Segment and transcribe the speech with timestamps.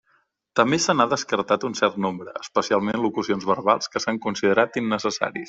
[0.59, 5.39] També se n'ha descartat un cert nombre, especialment locucions verbals, que s'han considerat innecessaris.